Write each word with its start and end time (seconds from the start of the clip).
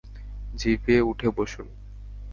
জিপে 0.53 0.95
উঠে 1.01 1.27
বসুন! 1.37 1.67